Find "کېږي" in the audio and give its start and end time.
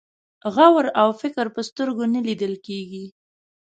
2.67-3.05